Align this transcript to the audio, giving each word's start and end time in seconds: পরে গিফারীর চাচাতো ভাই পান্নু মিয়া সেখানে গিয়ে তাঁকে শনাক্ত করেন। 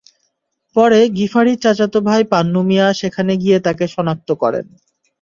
পরে 0.75 0.99
গিফারীর 1.17 1.57
চাচাতো 1.63 1.99
ভাই 2.07 2.21
পান্নু 2.31 2.61
মিয়া 2.63 2.87
সেখানে 2.93 3.33
গিয়ে 3.37 3.57
তাঁকে 3.65 3.85
শনাক্ত 3.87 4.29
করেন। 4.41 4.65